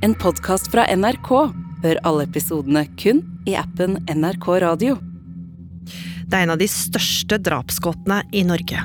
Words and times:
En 0.00 0.14
podkast 0.16 0.70
fra 0.72 0.86
NRK. 0.96 1.28
Hør 1.82 1.98
alle 2.08 2.24
episodene 2.24 2.86
kun 2.96 3.18
i 3.44 3.52
appen 3.60 3.98
NRK 4.08 4.46
Radio. 4.64 4.94
Det 6.24 6.38
er 6.38 6.46
en 6.46 6.52
av 6.54 6.62
de 6.62 6.68
største 6.72 7.36
drapsgåtene 7.44 8.22
i 8.32 8.40
Norge. 8.48 8.80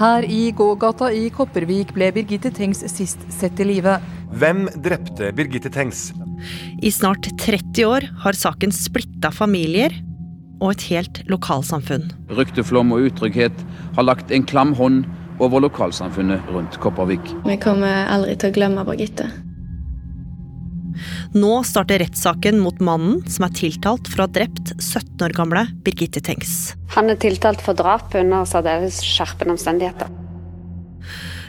Her 0.00 0.24
i 0.24 0.48
gågata 0.56 1.10
i 1.12 1.28
Kopervik 1.36 1.92
ble 1.92 2.08
Birgitte 2.16 2.48
Tengs 2.48 2.80
sist 2.88 3.28
sett 3.28 3.60
i 3.60 3.68
live. 3.74 3.98
Hvem 4.40 4.64
drepte 4.80 5.34
Birgitte 5.36 5.68
Tengs? 5.68 6.06
I 6.80 6.88
snart 6.88 7.28
30 7.44 7.84
år 7.84 8.08
har 8.24 8.40
saken 8.46 8.72
splitta 8.72 9.34
familier 9.36 9.92
og 10.62 10.78
et 10.78 10.88
helt 10.88 11.26
lokalsamfunn. 11.28 12.08
Rykteflom 12.32 12.96
og 12.96 13.10
utrygghet 13.10 13.66
har 13.98 14.08
lagt 14.08 14.32
en 14.32 14.48
klam 14.48 14.72
hånd 14.80 15.04
over 15.44 15.60
lokalsamfunnet 15.68 16.54
rundt 16.56 16.80
Kopervik. 16.80 17.34
Vi 17.44 17.60
kommer 17.60 18.08
aldri 18.08 18.38
til 18.40 18.48
å 18.48 18.62
glemme 18.62 18.88
Birgitte. 18.88 19.28
Nå 21.34 21.52
starter 21.66 22.02
rettssaken 22.02 22.60
mot 22.62 22.80
mannen 22.84 23.22
som 23.30 23.46
er 23.46 23.54
tiltalt 23.56 24.10
for 24.10 24.22
å 24.22 24.26
ha 24.28 24.34
drept 24.34 24.74
17 24.78 25.24
år 25.26 25.34
gamle 25.36 25.64
Birgitte 25.86 26.22
Tengs. 26.24 26.74
Han 26.94 27.10
er 27.12 27.18
tiltalt 27.20 27.62
for 27.64 27.76
drap 27.78 28.14
under 28.18 28.46
særdeles 28.48 29.00
skjerpende 29.04 29.56
omstendigheter. 29.56 30.12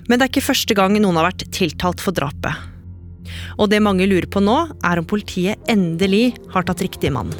Men 0.10 0.20
det 0.20 0.28
er 0.28 0.34
ikke 0.34 0.50
første 0.52 0.78
gang 0.78 0.98
noen 1.02 1.18
har 1.18 1.30
vært 1.32 1.48
tiltalt 1.56 2.04
for 2.04 2.16
drapet. 2.16 2.74
Og 3.58 3.70
det 3.72 3.82
mange 3.82 4.08
lurer 4.10 4.28
på 4.30 4.44
nå, 4.44 4.58
er 4.86 5.02
om 5.02 5.08
politiet 5.08 5.72
endelig 5.72 6.36
har 6.54 6.68
tatt 6.68 6.84
riktig 6.86 7.14
mann. 7.16 7.32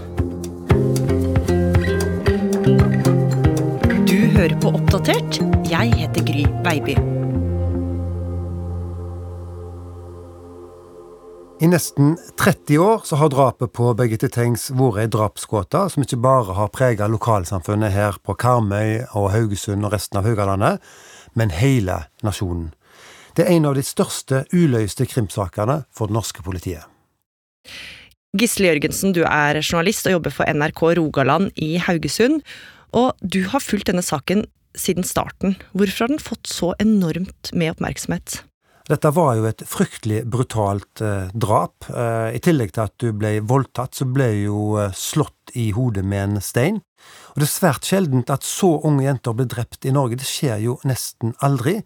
Du 4.06 4.18
hører 4.38 4.58
på 4.62 4.74
Oppdatert. 4.74 5.42
Jeg 5.70 5.94
heter 6.00 6.26
Gry 6.26 6.48
Baby. 6.66 7.15
I 11.66 11.68
nesten 11.68 12.18
30 12.38 12.78
år 12.78 13.02
så 13.10 13.18
har 13.18 13.32
drapet 13.34 13.72
på 13.74 13.88
Birgitte 13.98 14.28
Tengs 14.30 14.68
vært 14.78 15.00
ei 15.02 15.10
drapsgåte 15.10 15.80
som 15.90 16.04
ikke 16.04 16.20
bare 16.22 16.54
har 16.54 16.70
prega 16.70 17.08
lokalsamfunnet 17.10 17.90
her 17.90 18.20
på 18.22 18.36
Karmøy 18.38 19.08
og 19.18 19.32
Haugesund 19.34 19.88
og 19.88 19.96
resten 19.96 20.20
av 20.20 20.28
Haugalandet, 20.30 20.78
men 21.34 21.56
hele 21.56 22.04
nasjonen. 22.22 22.70
Det 23.34 23.48
er 23.48 23.56
en 23.56 23.66
av 23.72 23.80
de 23.80 23.86
største 23.88 24.44
uløste 24.54 25.10
krimsakene 25.10 25.82
for 25.90 26.12
det 26.12 26.20
norske 26.20 26.46
politiet. 26.46 26.86
Gisle 28.38 28.70
Jørgensen, 28.70 29.18
du 29.18 29.24
er 29.26 29.58
journalist 29.64 30.06
og 30.06 30.20
jobber 30.20 30.38
for 30.38 30.46
NRK 30.46 30.86
Rogaland 31.02 31.50
i 31.58 31.80
Haugesund. 31.82 32.46
Og 32.94 33.16
du 33.26 33.42
har 33.50 33.64
fulgt 33.64 33.90
denne 33.90 34.06
saken 34.06 34.46
siden 34.78 35.08
starten. 35.08 35.58
Hvorfor 35.74 36.06
har 36.06 36.14
den 36.14 36.22
fått 36.22 36.46
så 36.46 36.76
enormt 36.78 37.56
med 37.58 37.74
oppmerksomhet? 37.74 38.44
Dette 38.86 39.10
var 39.16 39.34
jo 39.34 39.48
et 39.50 39.64
fryktelig 39.66 40.20
brutalt 40.30 41.02
eh, 41.02 41.32
drap. 41.34 41.88
Eh, 41.90 42.36
I 42.38 42.42
tillegg 42.44 42.76
til 42.76 42.84
at 42.84 42.94
du 43.02 43.08
ble 43.18 43.40
voldtatt, 43.42 43.98
så 43.98 44.06
ble 44.06 44.28
jo 44.44 44.76
eh, 44.78 44.92
slått 44.94 45.56
i 45.58 45.72
hodet 45.74 46.04
med 46.06 46.22
en 46.22 46.44
stein. 46.44 46.78
Og 47.34 47.42
det 47.42 47.48
er 47.48 47.54
svært 47.56 47.90
sjeldent 47.90 48.30
at 48.34 48.46
så 48.46 48.76
unge 48.86 49.08
jenter 49.08 49.34
blir 49.34 49.50
drept 49.50 49.88
i 49.90 49.94
Norge. 49.96 50.20
Det 50.22 50.30
skjer 50.30 50.62
jo 50.62 50.78
nesten 50.86 51.34
aldri. 51.46 51.80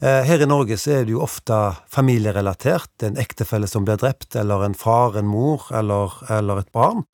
Eh, 0.00 0.22
her 0.24 0.40
i 0.40 0.48
Norge 0.48 0.78
så 0.80 0.94
er 0.96 1.04
det 1.04 1.12
jo 1.12 1.24
ofte 1.26 1.58
familierelatert. 1.92 2.94
En 3.04 3.20
ektefelle 3.20 3.68
som 3.68 3.84
blir 3.84 4.00
drept, 4.00 4.32
eller 4.38 4.64
en 4.64 4.78
far, 4.78 5.18
en 5.20 5.28
mor, 5.28 5.66
eller, 5.74 6.14
eller 6.32 6.62
et 6.62 6.72
barn. 6.72 7.04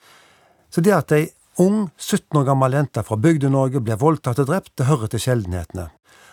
Så 0.70 0.84
det 0.84 0.94
at 0.94 1.14
ei 1.16 1.24
ung, 1.62 1.88
17 1.98 2.38
år 2.38 2.46
gammel 2.52 2.78
jente 2.78 3.02
fra 3.06 3.18
Bygde-Norge 3.18 3.82
blir 3.82 3.98
voldtatt 3.98 4.38
og 4.42 4.48
drept, 4.52 4.76
det 4.78 4.86
hører 4.86 5.10
til 5.10 5.22
sjeldenhetene. 5.26 5.88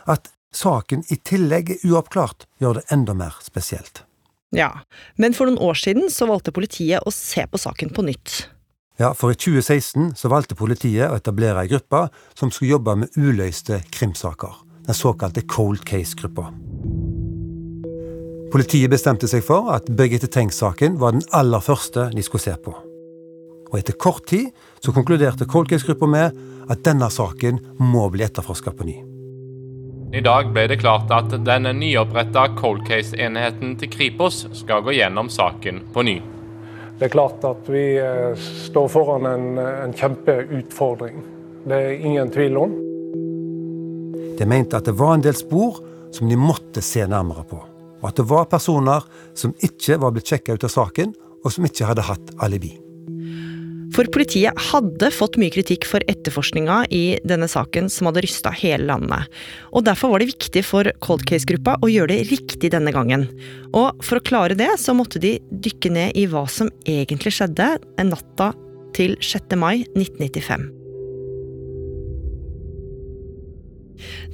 At 0.10 0.30
saken 0.56 1.04
i 1.10 1.18
tillegg 1.18 1.76
er 1.76 1.84
uoppklart, 1.88 2.48
gjør 2.62 2.80
det 2.80 2.88
enda 2.94 3.16
mer 3.18 3.38
spesielt. 3.44 4.04
Ja, 4.52 4.84
men 5.16 5.36
for 5.36 5.48
noen 5.48 5.62
år 5.64 5.78
siden 5.80 6.10
så 6.12 6.28
valgte 6.28 6.52
politiet 6.52 7.06
å 7.08 7.14
se 7.16 7.46
på 7.48 7.60
saken 7.60 7.94
på 7.96 8.04
nytt. 8.04 8.50
Ja, 9.00 9.14
for 9.18 9.32
i 9.32 9.38
2016 9.40 10.12
så 10.20 10.30
valgte 10.30 10.58
politiet 10.60 11.08
å 11.08 11.18
etablere 11.18 11.64
ei 11.64 11.72
gruppe 11.72 12.04
som 12.38 12.52
skulle 12.52 12.76
jobbe 12.76 12.98
med 13.02 13.16
uløste 13.18 13.80
krimsaker. 13.90 14.60
Den 14.86 14.98
såkalte 14.98 15.46
Cold 15.48 15.86
Case-gruppa. 15.88 16.50
Politiet 18.52 18.92
bestemte 18.92 19.30
seg 19.32 19.46
for 19.48 19.72
at 19.72 19.88
Birgitte 19.96 20.28
Tengs-saken 20.28 21.00
var 21.00 21.16
den 21.16 21.24
aller 21.32 21.64
første 21.64 22.10
de 22.12 22.26
skulle 22.26 22.44
se 22.44 22.58
på. 22.60 22.74
Og 23.72 23.78
etter 23.80 23.96
kort 23.96 24.28
tid 24.28 24.52
så 24.84 24.92
konkluderte 24.92 25.48
Cold 25.48 25.72
Case-gruppa 25.72 26.10
med 26.12 26.36
at 26.72 26.84
denne 26.84 27.08
saken 27.08 27.62
må 27.80 28.10
bli 28.12 28.28
etterforska 28.28 28.76
på 28.76 28.90
ny. 28.90 28.98
I 30.12 30.20
dag 30.20 30.50
ble 30.52 30.66
det 30.68 30.82
klart 30.82 31.12
at 31.16 31.32
den 31.46 31.70
nyoppretta 31.80 32.50
cold 32.60 32.82
case-enheten 32.84 33.78
til 33.80 33.88
Kripos 33.94 34.42
skal 34.60 34.84
gå 34.84 34.98
gjennom 34.98 35.30
saken 35.32 35.80
på 35.94 36.04
ny. 36.04 36.18
Det 37.00 37.08
er 37.08 37.14
klart 37.14 37.46
at 37.48 37.70
vi 37.72 37.86
eh, 37.96 38.36
står 38.36 38.90
foran 38.92 39.30
en, 39.30 39.48
en 39.56 39.96
kjempeutfordring. 39.96 41.24
Det 41.64 41.80
er 41.80 42.04
ingen 42.04 42.34
tvil 42.34 42.60
om. 42.60 42.76
De 44.36 44.50
mente 44.52 44.82
at 44.82 44.92
det 44.92 44.98
var 45.00 45.16
en 45.16 45.24
del 45.24 45.40
spor 45.40 45.80
som 46.12 46.28
de 46.28 46.36
måtte 46.36 46.84
se 46.84 47.08
nærmere 47.08 47.48
på. 47.48 47.64
Og 48.02 48.12
at 48.12 48.20
det 48.20 48.28
var 48.28 48.52
personer 48.52 49.08
som 49.32 49.56
ikke 49.64 49.96
var 50.02 50.12
blitt 50.12 50.28
sjekka 50.28 50.60
ut 50.60 50.68
av 50.68 50.76
saken, 50.76 51.16
og 51.40 51.56
som 51.56 51.66
ikke 51.66 51.88
hadde 51.88 52.10
hatt 52.12 52.36
alibi. 52.44 52.76
For 53.92 54.08
politiet 54.14 54.58
hadde 54.72 55.12
fått 55.12 55.38
mye 55.42 55.52
kritikk 55.52 55.86
for 55.90 56.04
etterforskninga 56.12 56.86
i 56.96 57.20
denne 57.28 57.50
saken 57.52 57.90
som 57.92 58.08
hadde 58.08 58.24
rysta 58.24 58.54
hele 58.56 58.88
landet. 58.88 59.28
Og 59.76 59.86
derfor 59.88 60.14
var 60.14 60.24
det 60.24 60.32
viktig 60.32 60.64
for 60.68 60.88
Cold 61.04 61.26
Case-gruppa 61.28 61.78
å 61.84 61.92
gjøre 61.92 62.14
det 62.14 62.30
riktig 62.32 62.72
denne 62.72 62.94
gangen. 62.96 63.28
Og 63.76 64.00
for 64.06 64.20
å 64.20 64.26
klare 64.26 64.58
det, 64.60 64.72
så 64.80 64.96
måtte 64.96 65.22
de 65.24 65.38
dykke 65.52 65.92
ned 65.92 66.20
i 66.20 66.28
hva 66.32 66.46
som 66.48 66.72
egentlig 66.88 67.36
skjedde 67.36 67.74
en 68.00 68.14
natta 68.16 68.54
til 68.96 69.18
6. 69.20 69.58
mai 69.60 69.84
1995. 69.96 70.81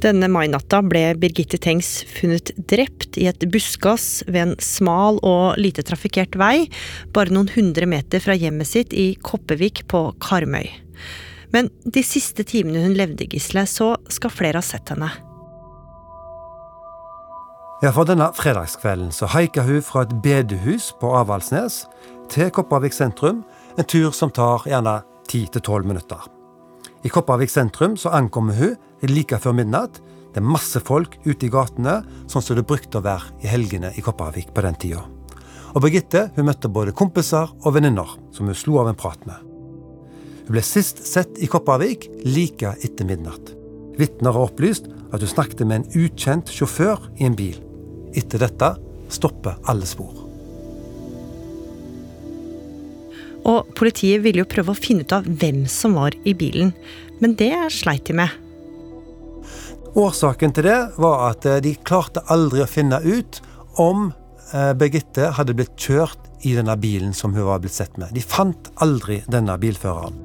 Denne 0.04 0.30
mainatta 0.32 0.82
ble 0.86 1.04
Birgitte 1.20 1.60
Tengs 1.62 2.04
funnet 2.18 2.52
drept 2.70 3.18
i 3.20 3.28
et 3.30 3.46
buskas 3.52 4.24
ved 4.28 4.42
en 4.44 4.56
smal 4.64 5.22
og 5.26 5.58
lite 5.62 5.86
trafikkert 5.88 6.38
vei, 6.40 6.68
bare 7.16 7.34
noen 7.34 7.52
hundre 7.56 7.90
meter 7.90 8.24
fra 8.24 8.38
hjemmet 8.38 8.70
sitt 8.70 8.94
i 8.94 9.14
Koppevik 9.22 9.86
på 9.92 10.10
Karmøy. 10.24 10.68
Men 11.56 11.72
de 11.86 12.04
siste 12.04 12.44
timene 12.48 12.84
hun 12.84 12.98
levde, 12.98 13.28
Gisle, 13.32 13.64
så 13.70 13.96
skal 14.12 14.34
flere 14.34 14.62
ha 14.62 14.66
sett 14.66 14.92
henne. 14.94 15.10
Ja, 17.84 17.92
for 17.94 18.10
denne 18.10 18.32
fredagskvelden 18.34 19.12
så 19.14 19.30
haika 19.30 19.62
hun 19.68 19.84
fra 19.86 20.02
et 20.08 20.16
bedehus 20.24 20.90
på 20.98 21.12
Avaldsnes 21.14 21.84
til 22.34 22.50
Kopervik 22.50 22.96
sentrum, 22.96 23.44
en 23.78 23.86
tur 23.86 24.10
som 24.12 24.34
tar 24.34 24.66
gjerne 24.66 25.00
10-12 25.30 25.86
minutter. 25.86 26.37
I 27.06 27.10
Kopervik 27.14 27.52
sentrum 27.52 27.98
så 28.00 28.12
ankommer 28.16 28.58
hun 28.58 29.10
like 29.10 29.38
før 29.42 29.56
midnatt. 29.58 30.00
Det 30.34 30.42
er 30.42 30.48
masse 30.48 30.80
folk 30.86 31.18
ute 31.26 31.48
i 31.48 31.52
gatene, 31.54 32.02
sånn 32.30 32.44
som 32.44 32.58
det 32.58 32.66
brukte 32.68 33.00
å 33.00 33.06
være 33.06 33.38
i 33.44 33.52
helgene 33.52 33.94
i 33.98 34.04
Kopervik 34.06 34.54
på 34.54 34.64
den 34.66 34.78
tida. 34.82 35.04
Og 35.76 35.84
Birgitte 35.84 36.28
hun 36.36 36.48
møtte 36.50 36.72
både 36.74 36.96
kompiser 36.98 37.52
og 37.62 37.76
venninner, 37.76 38.18
som 38.34 38.50
hun 38.50 38.58
slo 38.58 38.80
av 38.82 38.92
en 38.92 38.98
prat 38.98 39.22
med. 39.30 39.38
Hun 40.48 40.56
ble 40.56 40.64
sist 40.66 41.04
sett 41.06 41.38
i 41.44 41.50
Kopervik 41.52 42.10
like 42.26 42.76
etter 42.82 43.08
midnatt. 43.08 43.54
Vitner 43.98 44.34
har 44.34 44.50
opplyst 44.50 44.90
at 45.12 45.22
hun 45.22 45.34
snakket 45.34 45.66
med 45.66 45.82
en 45.82 46.06
ukjent 46.06 46.54
sjåfør 46.54 47.10
i 47.18 47.28
en 47.30 47.38
bil. 47.38 47.58
Etter 48.18 48.42
dette 48.42 48.76
stopper 49.14 49.60
alle 49.70 49.90
spor. 49.90 50.27
Og 53.48 53.70
politiet 53.80 54.24
ville 54.26 54.44
jo 54.44 54.50
prøve 54.50 54.74
å 54.74 54.78
finne 54.78 55.06
ut 55.08 55.16
av 55.16 55.28
hvem 55.28 55.64
som 55.72 55.96
var 55.98 56.16
i 56.28 56.36
bilen, 56.38 56.74
men 57.22 57.36
det 57.40 57.54
sleit 57.74 58.10
de 58.10 58.18
med. 58.20 58.30
Årsaken 59.98 60.54
til 60.54 60.68
det 60.68 60.80
var 61.02 61.30
at 61.32 61.48
de 61.64 61.74
klarte 61.88 62.22
aldri 62.34 62.62
å 62.62 62.70
finne 62.70 63.00
ut 63.02 63.40
om 63.82 64.12
Birgitte 64.80 65.32
hadde 65.36 65.56
blitt 65.58 65.76
kjørt 65.80 66.28
i 66.48 66.54
denne 66.56 66.76
bilen 66.80 67.14
som 67.18 67.34
hun 67.36 67.48
var 67.50 67.60
blitt 67.64 67.76
sett 67.76 67.98
med. 67.98 68.14
De 68.16 68.22
fant 68.24 68.70
aldri 68.84 69.20
denne 69.28 69.58
bilføreren. 69.60 70.16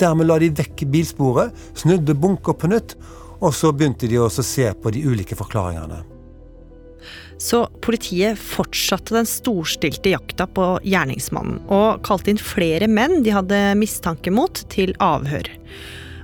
Dermed 0.00 0.26
la 0.26 0.38
de 0.40 0.48
vekk 0.56 0.86
bilsporet, 0.90 1.52
snudde 1.76 2.16
bunker 2.16 2.56
på 2.56 2.70
nytt, 2.72 2.96
og 3.40 3.52
så 3.54 3.70
begynte 3.72 4.08
de 4.08 4.18
å 4.20 4.30
se 4.32 4.70
på 4.72 4.92
de 4.94 5.04
ulike 5.06 5.36
forklaringene. 5.36 6.00
Så 7.40 7.62
politiet 7.80 8.36
fortsatte 8.38 9.14
den 9.16 9.28
storstilte 9.28 10.12
jakta 10.12 10.44
på 10.44 10.74
gjerningsmannen, 10.84 11.62
og 11.72 12.02
kalte 12.04 12.34
inn 12.34 12.40
flere 12.40 12.88
menn 12.90 13.22
de 13.24 13.32
hadde 13.32 13.60
mistanke 13.80 14.32
mot, 14.34 14.60
til 14.68 14.92
avhør. 15.00 15.48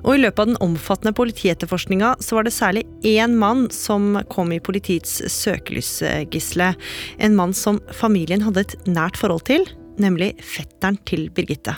Og 0.07 0.13
i 0.15 0.21
løpet 0.21 0.43
av 0.43 0.51
den 0.53 0.61
omfattende 0.63 1.15
politietterforskninga 1.17 2.13
så 2.23 2.37
var 2.37 2.47
det 2.47 2.55
særlig 2.55 2.85
én 3.09 3.35
mann 3.41 3.65
som 3.75 4.21
kom 4.31 4.53
i 4.55 4.61
politiets 4.63 5.19
søkelysgisle. 5.33 6.69
En 7.19 7.35
mann 7.39 7.57
som 7.57 7.81
familien 7.97 8.45
hadde 8.45 8.67
et 8.67 8.77
nært 8.87 9.19
forhold 9.19 9.49
til, 9.49 9.67
nemlig 9.99 10.35
fetteren 10.45 11.01
til 11.09 11.27
Birgitte. 11.35 11.75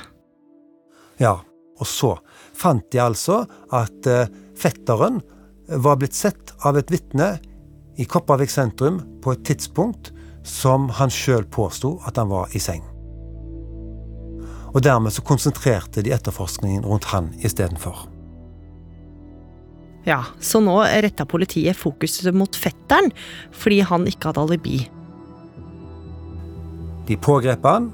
Ja, 1.22 1.38
og 1.78 1.88
så 1.88 2.16
fant 2.58 2.90
de 2.92 3.00
altså 3.06 3.44
at 3.72 4.10
fetteren 4.58 5.22
var 5.68 5.96
blitt 6.00 6.16
sett 6.18 6.52
av 6.66 6.76
et 6.80 6.90
vitne 6.92 7.36
i 7.98 8.06
Kopervik 8.06 8.50
sentrum 8.50 9.00
på 9.22 9.34
et 9.34 9.42
tidspunkt 9.48 10.12
som 10.46 10.86
han 10.98 11.10
sjøl 11.12 11.44
påsto 11.50 11.96
at 12.06 12.18
han 12.20 12.30
var 12.30 12.54
i 12.54 12.62
seng. 12.62 12.84
Og 14.70 14.84
dermed 14.84 15.14
så 15.14 15.24
konsentrerte 15.26 16.04
de 16.04 16.12
etterforskningen 16.14 16.86
rundt 16.86 17.08
han 17.10 17.32
istedenfor. 17.42 18.06
Ja, 20.06 20.22
så 20.40 20.60
nå 20.64 20.78
retta 21.02 21.26
politiet 21.28 21.76
fokuset 21.76 22.30
mot 22.36 22.56
fetteren 22.56 23.10
fordi 23.52 23.82
han 23.84 24.06
ikke 24.08 24.30
hadde 24.30 24.44
alibi. 24.46 24.78
De 27.08 27.16
pågrep 27.16 27.64
han 27.66 27.90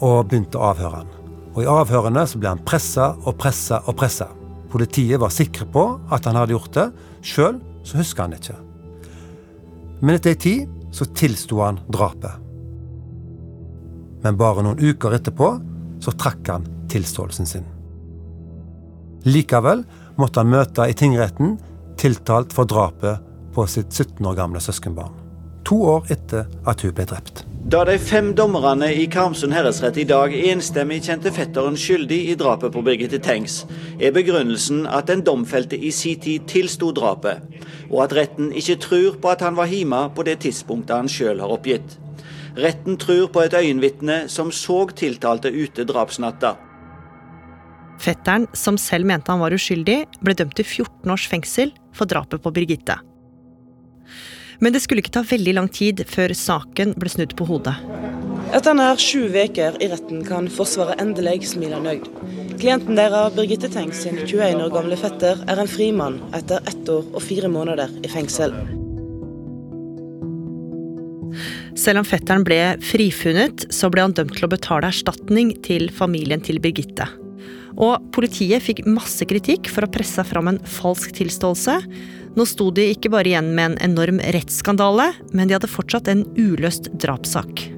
og 0.00 0.30
begynte 0.30 0.58
å 0.58 0.70
avhøre 0.72 1.02
han. 1.02 1.12
Og 1.54 1.62
I 1.62 1.70
avhørene 1.70 2.24
så 2.26 2.40
ble 2.40 2.50
han 2.50 2.64
pressa 2.66 3.12
og 3.22 3.36
pressa 3.38 3.82
og 3.84 3.98
pressa. 3.98 4.30
Politiet 4.72 5.20
var 5.22 5.30
sikre 5.34 5.68
på 5.70 5.86
at 6.10 6.26
han 6.26 6.38
hadde 6.38 6.56
gjort 6.56 6.74
det. 6.74 6.88
Sjøl 7.22 7.60
så 7.86 8.00
husker 8.00 8.26
han 8.26 8.38
ikke. 8.38 8.56
Men 10.04 10.18
etter 10.18 10.34
ei 10.34 10.40
tid 10.40 10.72
så 10.92 11.06
tilsto 11.16 11.62
han 11.64 11.78
drapet. 11.88 12.36
Men 14.24 14.36
bare 14.36 14.64
noen 14.64 14.82
uker 14.84 15.16
etterpå 15.16 15.48
så 16.04 16.12
trakk 16.20 16.50
han 16.52 16.66
tilståelsen 16.92 17.48
sin. 17.48 17.64
Likevel 19.24 19.80
måtte 20.20 20.42
han 20.42 20.52
møte 20.52 20.84
i 20.90 20.96
tingretten 20.96 21.56
tiltalt 22.00 22.52
for 22.52 22.68
drapet 22.68 23.24
på 23.56 23.64
sitt 23.70 23.92
17 23.96 24.20
år 24.28 24.36
gamle 24.36 24.60
søskenbarn. 24.60 25.16
To 25.64 25.80
år 25.96 26.12
etter 26.12 26.50
at 26.68 26.84
hun 26.84 26.92
ble 26.92 27.08
drept. 27.08 27.46
Da 27.64 27.80
de 27.88 27.94
fem 27.98 28.34
dommerne 28.36 28.90
i 28.92 29.06
Karmsund 29.08 29.54
herredsrett 29.56 29.96
i 29.96 30.04
dag 30.04 30.34
enstemmig 30.36 30.98
kjente 31.06 31.30
fetteren 31.32 31.78
skyldig 31.80 32.18
i 32.28 32.34
drapet 32.36 32.74
på 32.74 32.82
Birgitte 32.84 33.16
Tengs, 33.24 33.62
er 33.96 34.12
begrunnelsen 34.12 34.82
at 34.84 35.08
den 35.08 35.22
domfelte 35.24 35.78
i 35.80 35.88
sin 35.88 36.20
tid 36.20 36.44
tilsto 36.50 36.90
drapet, 36.92 37.40
og 37.88 38.02
at 38.04 38.12
retten 38.18 38.50
ikke 38.52 38.76
tror 38.84 39.16
på 39.16 39.30
at 39.32 39.46
han 39.46 39.56
var 39.56 39.72
hjemme 39.72 40.02
på 40.12 40.26
det 40.28 40.42
tidspunktet 40.44 40.92
han 40.92 41.08
sjøl 41.08 41.40
har 41.40 41.56
oppgitt. 41.56 41.96
Retten 42.60 43.00
tror 43.00 43.32
på 43.32 43.46
et 43.46 43.56
øyenvitne 43.56 44.26
som 44.28 44.52
så 44.52 44.82
tiltalte 44.92 45.48
ute 45.48 45.88
drapsnatta. 45.88 46.52
Fetteren, 47.96 48.44
som 48.52 48.76
selv 48.76 49.08
mente 49.08 49.32
han 49.32 49.40
var 49.40 49.56
uskyldig, 49.56 50.02
ble 50.20 50.36
dømt 50.36 50.52
til 50.60 50.68
14 50.68 51.16
års 51.16 51.24
fengsel 51.32 51.72
for 51.96 52.04
drapet 52.12 52.44
på 52.44 52.52
Birgitte. 52.52 53.00
Men 54.60 54.74
det 54.74 54.84
skulle 54.84 55.02
ikke 55.04 55.16
ta 55.16 55.24
veldig 55.26 55.54
lang 55.56 55.70
tid 55.72 56.04
før 56.10 56.34
saken 56.36 56.94
ble 57.00 57.12
snudd 57.12 57.34
på 57.38 57.46
hodet. 57.48 57.74
Etter 58.54 58.76
nær 58.76 59.00
sju 59.00 59.26
uker 59.32 59.80
i 59.82 59.88
retten 59.90 60.22
kan 60.26 60.46
Forsvaret 60.52 61.00
endelig 61.02 61.48
smile 61.50 61.80
nøyd. 61.82 62.06
Klienten 62.60 62.94
deres, 62.94 63.34
Birgitte 63.34 63.70
Tengs 63.72 64.04
sin 64.04 64.20
21 64.20 64.62
år 64.62 64.70
gamle 64.74 64.98
fetter, 65.00 65.40
er 65.50 65.58
en 65.58 65.70
frimann 65.70 66.20
etter 66.36 66.62
ett 66.70 66.88
år 66.88 67.08
og 67.10 67.24
fire 67.24 67.50
måneder 67.50 67.90
i 68.04 68.12
fengsel. 68.12 68.54
Selv 71.74 72.04
om 72.04 72.06
fetteren 72.06 72.46
ble 72.46 72.60
frifunnet, 72.84 73.66
så 73.74 73.90
ble 73.90 74.06
han 74.06 74.14
dømt 74.14 74.36
til 74.38 74.46
å 74.46 74.52
betale 74.52 74.92
erstatning 74.92 75.50
til 75.66 75.90
familien 75.90 76.44
til 76.44 76.62
Birgitte. 76.62 77.08
Og 77.74 78.02
politiet 78.14 78.62
fikk 78.62 78.84
masse 78.86 79.26
kritikk 79.26 79.70
for 79.72 79.86
å 79.86 79.90
presse 79.90 80.22
fram 80.28 80.52
en 80.52 80.60
falsk 80.62 81.14
tilståelse, 81.18 81.78
nå 82.34 82.46
sto 82.50 82.70
de 82.74 82.88
ikke 82.90 83.12
bare 83.14 83.30
igjen 83.30 83.52
med 83.54 83.74
en 83.74 83.78
enorm 83.90 84.18
rettsskandale, 84.34 85.12
men 85.32 85.46
de 85.46 85.56
hadde 85.56 85.70
fortsatt 85.70 86.10
en 86.10 86.24
uløst 86.38 86.90
drapssak. 86.98 87.68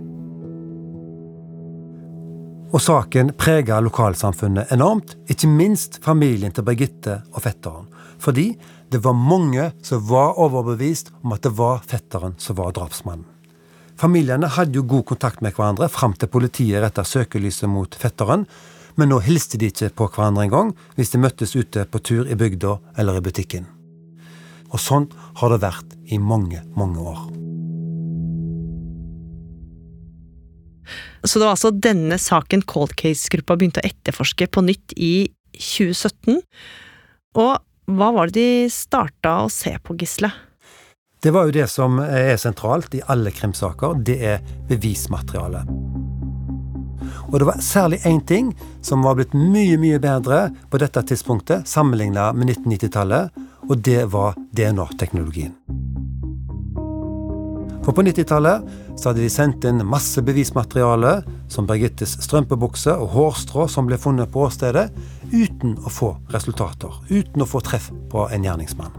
Og 2.74 2.82
saken 2.82 3.30
prega 3.38 3.78
lokalsamfunnet 3.84 4.72
enormt, 4.74 5.14
ikke 5.32 5.48
minst 5.48 6.00
familien 6.04 6.52
til 6.52 6.66
Birgitte 6.66 7.20
og 7.32 7.44
fetteren. 7.44 7.86
Fordi 8.20 8.50
det 8.92 9.00
var 9.04 9.16
mange 9.16 9.70
som 9.84 10.02
var 10.08 10.36
overbevist 10.40 11.12
om 11.22 11.32
at 11.36 11.44
det 11.46 11.52
var 11.56 11.84
fetteren 11.86 12.36
som 12.42 12.58
var 12.58 12.74
drapsmannen. 12.76 13.24
Familiene 13.96 14.50
hadde 14.52 14.76
jo 14.76 14.84
god 14.84 15.06
kontakt 15.08 15.40
med 15.40 15.54
hverandre 15.56 15.88
fram 15.88 16.12
til 16.20 16.28
politiet 16.28 16.82
retta 16.84 17.04
søkelyset 17.06 17.70
mot 17.72 17.94
fetteren, 17.96 18.44
men 18.96 19.12
nå 19.12 19.20
hilste 19.24 19.60
de 19.60 19.70
ikke 19.70 19.92
på 19.96 20.08
hverandre 20.14 20.46
engang 20.46 20.74
hvis 20.96 21.12
de 21.12 21.22
møttes 21.22 21.56
ute 21.56 21.84
på 21.88 22.02
tur 22.04 22.28
i 22.28 22.36
bygda 22.38 22.76
eller 23.00 23.20
i 23.20 23.24
butikken. 23.24 23.68
Og 24.72 24.82
sånn 24.82 25.10
har 25.40 25.52
det 25.52 25.62
vært 25.62 25.96
i 26.10 26.18
mange, 26.18 26.62
mange 26.76 27.02
år. 27.02 27.20
Så 31.26 31.40
det 31.40 31.46
var 31.46 31.56
altså 31.56 31.72
denne 31.72 32.18
saken 32.22 32.62
Cold 32.70 32.94
Case-gruppa 32.98 33.56
begynte 33.58 33.82
å 33.82 33.88
etterforske 33.88 34.46
på 34.52 34.62
nytt 34.66 34.94
i 34.96 35.28
2017. 35.56 36.38
Og 37.42 37.96
hva 37.96 38.10
var 38.14 38.30
det 38.30 38.38
de 38.38 38.70
starta 38.72 39.40
å 39.44 39.50
se 39.52 39.74
på, 39.82 39.96
Gisle? 39.98 40.30
Det 41.22 41.32
var 41.34 41.48
jo 41.48 41.56
det 41.56 41.66
som 41.72 41.98
er 42.02 42.36
sentralt 42.38 42.94
i 42.94 43.02
alle 43.10 43.32
krimsaker. 43.34 43.98
Det 44.06 44.18
er 44.34 44.42
bevismateriale. 44.68 45.64
Og 47.32 47.38
det 47.40 47.48
var 47.48 47.62
særlig 47.64 48.02
én 48.06 48.20
ting 48.26 48.52
som 48.84 49.02
var 49.02 49.18
blitt 49.18 49.34
mye, 49.34 49.78
mye 49.80 49.98
bedre 50.02 50.46
på 50.70 50.80
dette 50.82 51.02
tidspunktet 51.10 51.66
sammenligna 51.68 52.30
med 52.36 52.54
1990-tallet, 52.54 53.42
og 53.66 53.82
det 53.82 54.04
var 54.12 54.38
DNA-teknologien. 54.54 55.56
For 57.86 57.94
på 57.94 58.02
90-tallet 58.02 58.64
hadde 59.04 59.20
de 59.22 59.28
sendt 59.30 59.66
inn 59.68 59.84
masse 59.86 60.22
bevismateriale, 60.26 61.20
som 61.46 61.68
Birgittes 61.68 62.16
strømpebukse 62.24 62.90
og 62.90 63.12
hårstrå 63.14 63.68
som 63.70 63.86
ble 63.86 63.98
funnet 64.00 64.32
på 64.34 64.42
åstedet, 64.48 64.88
uten 65.30 65.76
å 65.78 65.92
få 65.92 66.16
resultater. 66.34 66.90
Uten 67.10 67.44
å 67.44 67.46
få 67.46 67.62
treff 67.62 67.92
på 68.10 68.26
en 68.34 68.46
gjerningsmann. 68.46 68.96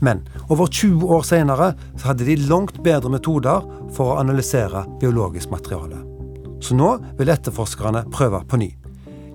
Men 0.00 0.24
over 0.48 0.72
20 0.72 1.04
år 1.16 1.28
senere 1.28 1.72
hadde 2.04 2.28
de 2.28 2.38
langt 2.48 2.80
bedre 2.84 3.12
metoder 3.12 3.68
for 3.92 4.14
å 4.14 4.18
analysere 4.24 4.86
biologisk 5.00 5.52
materiale. 5.52 6.01
Så 6.62 6.76
nå 6.78 6.94
vil 7.18 7.32
etterforskerne 7.32 8.04
prøve 8.14 8.44
på 8.46 8.60
ny. 8.62 8.70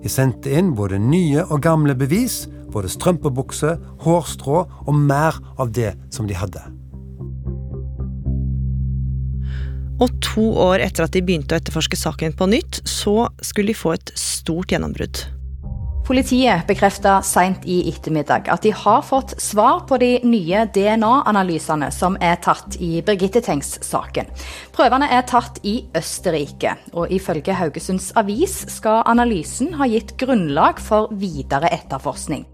De 0.03 0.11
sendte 0.11 0.53
inn 0.53 0.71
både 0.77 0.99
nye 1.01 1.43
og 1.43 1.59
gamle 1.65 1.95
bevis 1.97 2.45
både 2.71 2.91
strømpebukse, 2.91 3.75
hårstrå 4.03 4.63
og 4.87 4.95
mer 4.95 5.39
av 5.57 5.71
det 5.75 5.93
som 6.13 6.27
de 6.29 6.37
hadde. 6.37 6.61
Og 9.97 10.13
to 10.21 10.43
år 10.61 10.83
etter 10.85 11.07
at 11.07 11.15
de 11.15 11.23
begynte 11.25 11.55
å 11.55 11.57
etterforske 11.57 11.97
saken 11.97 12.35
på 12.37 12.49
nytt, 12.51 12.83
så 12.85 13.31
skulle 13.41 13.73
de 13.73 13.79
få 13.79 13.95
et 13.95 14.13
stort 14.19 14.69
gjennombrudd. 14.73 15.23
Politiet 16.07 16.63
bekrefta 16.63 17.17
seint 17.19 17.65
i 17.67 17.81
ettermiddag 17.89 18.45
at 18.47 18.63
de 18.63 18.69
har 18.71 19.01
fått 19.03 19.33
svar 19.43 19.81
på 19.89 19.97
de 19.99 20.13
nye 20.23 20.61
DNA-analysene 20.71 21.89
som 21.91 22.15
er 22.23 22.37
tatt 22.39 22.77
i 22.79 23.01
Birgitte 23.03 23.41
Tengs-saken. 23.43 24.29
Prøvene 24.71 25.09
er 25.11 25.25
tatt 25.27 25.59
i 25.67 25.81
Østerrike, 25.99 26.77
og 26.95 27.11
ifølge 27.11 27.57
Haugesunds 27.59 28.13
Avis 28.15 28.55
skal 28.71 29.01
analysen 29.03 29.75
ha 29.75 29.89
gitt 29.91 30.15
grunnlag 30.21 30.79
for 30.79 31.11
videre 31.11 31.73
etterforskning. 31.75 32.47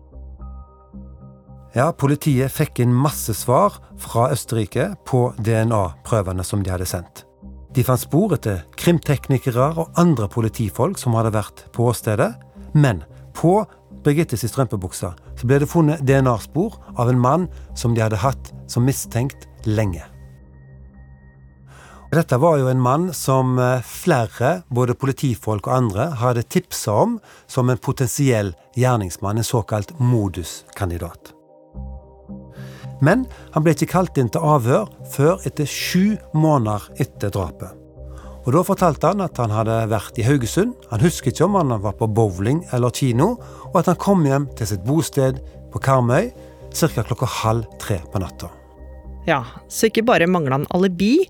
Ja, 1.77 1.91
Politiet 1.93 2.49
fikk 2.57 2.81
inn 2.81 2.97
masse 3.05 3.37
svar 3.37 3.77
fra 4.01 4.31
Østerrike 4.33 4.95
på 5.05 5.27
DNA-prøvene 5.37 6.41
som 6.41 6.65
de 6.65 6.73
hadde 6.73 6.89
sendt. 6.89 7.27
De 7.73 7.85
fant 7.85 8.01
spor 8.01 8.33
etter 8.33 8.65
krimteknikere 8.81 9.75
og 9.77 9.93
andre 9.93 10.25
politifolk 10.25 10.97
som 10.97 11.13
hadde 11.21 11.37
vært 11.37 11.67
på 11.73 11.91
åstedet. 11.93 12.33
Men 12.73 13.05
på 13.37 13.61
Birgittes 14.03 14.43
strømpebukse 14.49 15.13
ble 15.43 15.59
det 15.59 15.69
funnet 15.71 16.03
DNA-spor 16.07 16.75
av 16.99 17.11
en 17.11 17.19
mann 17.19 17.47
som 17.75 17.95
de 17.95 18.03
hadde 18.03 18.21
hatt 18.23 18.51
som 18.71 18.85
mistenkt 18.87 19.47
lenge. 19.67 20.03
Dette 22.13 22.37
var 22.37 22.59
jo 22.61 22.67
en 22.69 22.81
mann 22.81 23.07
som 23.17 23.57
eh, 23.57 23.81
flere, 23.81 24.61
både 24.69 24.93
politifolk 24.93 25.65
og 25.65 25.73
andre, 25.73 26.11
hadde 26.21 26.45
tipsa 26.45 26.93
om 27.07 27.15
som 27.49 27.71
en 27.73 27.81
potensiell 27.81 28.53
gjerningsmann, 28.77 29.41
en 29.41 29.47
såkalt 29.47 29.95
moduskandidat. 29.97 31.33
Men 33.01 33.25
han 33.55 33.65
ble 33.65 33.73
ikke 33.73 33.89
kalt 33.95 34.19
inn 34.21 34.29
til 34.31 34.45
avhør 34.45 34.91
før 35.15 35.41
etter 35.49 35.65
sju 35.65 36.13
måneder 36.37 36.85
etter 37.01 37.33
drapet. 37.33 37.82
Og 38.43 38.51
Da 38.51 38.63
fortalte 38.67 39.07
han 39.07 39.23
at 39.23 39.37
han 39.39 39.53
hadde 39.55 39.75
vært 39.91 40.17
i 40.19 40.25
Haugesund, 40.27 40.73
han 40.91 41.03
husker 41.03 41.31
ikke 41.31 41.45
om 41.45 41.55
han 41.55 41.77
var 41.81 41.95
på 41.95 42.09
bowling 42.11 42.63
eller 42.75 42.91
kino, 42.91 43.37
og 43.71 43.77
at 43.79 43.87
han 43.91 43.99
kom 44.01 44.25
hjem 44.27 44.49
til 44.57 44.67
sitt 44.67 44.83
bosted 44.83 45.39
på 45.71 45.79
Karmøy 45.79 46.31
ca. 46.73 47.03
klokka 47.03 47.25
halv 47.25 47.63
tre 47.79 48.01
på 48.11 48.19
natta. 48.19 48.49
Ja, 49.27 49.45
så 49.71 49.87
ikke 49.87 50.03
bare 50.03 50.27
mangla 50.27 50.59
han 50.59 50.67
alibi, 50.75 51.29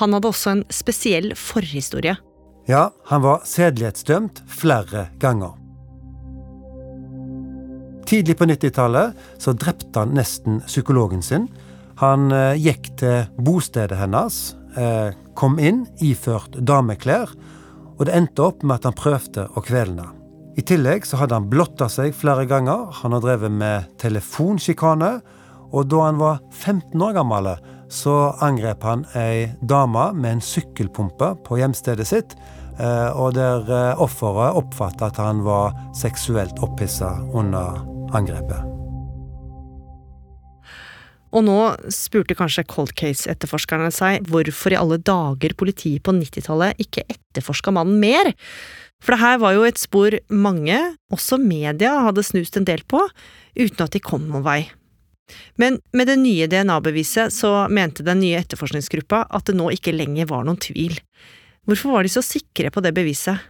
han 0.00 0.16
hadde 0.16 0.30
også 0.30 0.54
en 0.54 0.64
spesiell 0.72 1.34
forhistorie. 1.36 2.16
Ja, 2.66 2.88
han 3.10 3.20
var 3.20 3.44
sedelighetsdømt 3.44 4.40
flere 4.48 5.10
ganger. 5.20 5.52
Tidlig 8.08 8.36
på 8.38 8.48
90-tallet 8.48 9.20
så 9.40 9.52
drepte 9.52 10.00
han 10.00 10.16
nesten 10.16 10.62
psykologen 10.64 11.22
sin. 11.24 11.46
Han 12.00 12.32
eh, 12.32 12.56
gikk 12.60 12.90
til 13.00 13.28
bostedet 13.44 13.96
hennes, 14.00 14.54
eh, 14.76 15.12
kom 15.38 15.58
inn 15.58 15.84
iført 16.02 16.58
dameklær, 16.66 17.32
og 17.94 18.06
det 18.08 18.14
endte 18.16 18.48
opp 18.48 18.64
med 18.66 18.80
at 18.80 18.88
han 18.90 18.98
prøvde 18.98 19.48
å 19.54 19.62
kvele 19.64 19.94
henne. 19.94 20.10
I 20.54 20.62
tillegg 20.62 21.06
så 21.06 21.18
hadde 21.18 21.34
han 21.34 21.48
blotta 21.50 21.88
seg 21.90 22.14
flere 22.14 22.46
ganger, 22.46 22.86
han 23.00 23.14
har 23.16 23.22
drevet 23.24 23.50
med 23.50 23.88
telefonsjikane, 23.98 25.16
og 25.74 25.88
da 25.90 26.02
han 26.06 26.20
var 26.20 26.38
15 26.52 27.02
år 27.02 27.16
gammel, 27.16 27.48
så 27.90 28.34
angrep 28.42 28.84
han 28.86 29.02
ei 29.18 29.48
dame 29.66 30.12
med 30.14 30.36
en 30.36 30.44
sykkelpumpe 30.44 31.32
på 31.46 31.58
hjemstedet 31.58 32.06
sitt, 32.06 32.36
eh, 32.78 33.10
og 33.10 33.34
der 33.38 33.66
eh, 33.66 34.02
offeret 34.02 34.60
oppfatta 34.62 35.10
at 35.10 35.18
han 35.22 35.42
var 35.46 35.74
seksuelt 35.98 36.62
opphissa 36.62 37.16
under 37.34 37.82
angrepet. 38.14 38.73
Og 41.34 41.42
nå 41.42 41.58
spurte 41.90 42.36
kanskje 42.38 42.66
cold 42.70 42.92
case-etterforskerne 42.98 43.90
seg 43.94 44.28
hvorfor 44.30 44.74
i 44.74 44.78
alle 44.78 45.00
dager 45.02 45.56
politiet 45.58 46.04
på 46.06 46.14
90-tallet 46.14 46.78
ikke 46.84 47.02
etterforska 47.10 47.74
mannen 47.74 47.98
mer. 48.02 48.30
For 49.02 49.14
det 49.14 49.22
her 49.24 49.40
var 49.42 49.56
jo 49.56 49.66
et 49.66 49.80
spor 49.80 50.14
mange, 50.30 50.78
også 51.12 51.40
media, 51.42 51.96
hadde 52.06 52.24
snust 52.24 52.56
en 52.56 52.68
del 52.68 52.84
på, 52.86 53.02
uten 53.58 53.82
at 53.84 53.96
de 53.96 54.02
kom 54.02 54.28
noen 54.30 54.46
vei. 54.46 54.60
Men 55.60 55.80
med 55.96 56.08
det 56.10 56.18
nye 56.20 56.46
DNA-beviset 56.52 57.32
så 57.32 57.64
mente 57.72 58.04
den 58.06 58.20
nye 58.22 58.38
etterforskningsgruppa 58.42 59.24
at 59.34 59.48
det 59.48 59.56
nå 59.58 59.70
ikke 59.74 59.96
lenger 59.96 60.28
var 60.30 60.44
noen 60.46 60.60
tvil. 60.60 60.98
Hvorfor 61.64 61.96
var 61.96 62.04
de 62.04 62.12
så 62.12 62.22
sikre 62.24 62.70
på 62.70 62.82
det 62.84 62.92
beviset? 62.96 63.40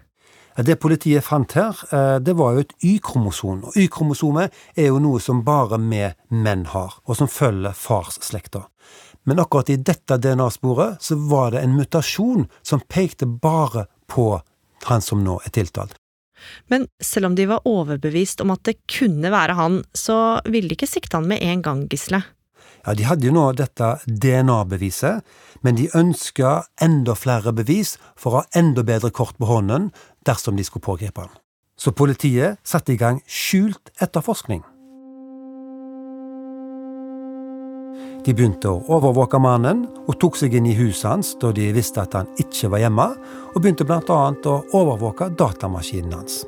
Det 0.57 0.77
politiet 0.79 1.25
fant 1.27 1.53
her, 1.59 1.75
eh, 1.91 2.19
det 2.23 2.37
var 2.39 2.55
jo 2.55 2.63
et 2.63 2.75
Y-kromosom. 2.85 3.65
Og 3.65 3.77
Y-kromosomet 3.77 4.53
er 4.77 4.93
jo 4.93 5.01
noe 5.03 5.21
som 5.21 5.43
bare 5.43 5.81
vi 5.83 6.05
menn 6.31 6.67
har, 6.71 6.95
og 7.07 7.17
som 7.17 7.29
følger 7.29 7.75
farsslekta. 7.75 8.69
Men 9.25 9.41
akkurat 9.41 9.71
i 9.71 9.77
dette 9.77 10.19
DNA-sporet 10.21 11.03
så 11.03 11.17
var 11.17 11.51
det 11.51 11.65
en 11.65 11.75
mutasjon 11.75 12.47
som 12.63 12.81
pekte 12.81 13.27
bare 13.27 13.87
på 14.07 14.41
han 14.85 15.03
som 15.03 15.25
nå 15.25 15.41
er 15.45 15.51
tiltalt. 15.51 15.97
Men 16.69 16.87
selv 17.03 17.27
om 17.27 17.35
de 17.35 17.47
var 17.49 17.65
overbevist 17.65 18.43
om 18.45 18.53
at 18.55 18.63
det 18.69 18.77
kunne 18.91 19.33
være 19.33 19.57
han, 19.57 19.83
så 19.97 20.41
ville 20.45 20.69
de 20.69 20.77
ikke 20.77 20.91
sikte 20.91 21.17
han 21.17 21.29
med 21.31 21.43
en 21.43 21.63
gang, 21.65 21.87
Gisle. 21.89 22.21
Ja, 22.85 22.93
De 22.93 23.07
hadde 23.09 23.25
jo 23.25 23.33
nå 23.33 23.47
dette 23.57 23.95
DNA-beviset, 24.05 25.25
men 25.65 25.79
de 25.79 25.89
ønska 25.97 26.67
enda 26.85 27.15
flere 27.17 27.55
bevis 27.57 27.95
for 28.21 28.29
å 28.31 28.43
ha 28.43 28.61
enda 28.61 28.85
bedre 28.85 29.09
kort 29.09 29.39
på 29.41 29.49
hånden 29.49 29.89
dersom 30.27 30.57
de 30.57 30.65
skulle 30.65 30.85
pågripe 30.85 31.21
han. 31.25 31.33
Så 31.77 31.93
politiet 31.93 32.61
satte 32.63 32.95
i 32.95 33.01
gang 33.01 33.21
skjult 33.27 33.91
etterforskning. 34.03 34.63
De 38.25 38.33
begynte 38.33 38.71
å 38.71 38.81
overvåke 38.97 39.39
mannen 39.43 39.85
og 40.07 40.17
tok 40.23 40.39
seg 40.41 40.55
inn 40.57 40.69
i 40.71 40.77
huset 40.79 41.11
hans 41.11 41.35
da 41.43 41.51
de 41.53 41.69
visste 41.77 42.01
at 42.01 42.15
han 42.17 42.31
ikke 42.41 42.71
var 42.73 42.81
hjemme, 42.87 43.09
og 43.53 43.59
begynte 43.61 43.85
bl.a. 43.85 44.01
å 44.01 44.55
overvåke 44.73 45.29
datamaskinen 45.37 46.17
hans. 46.17 46.41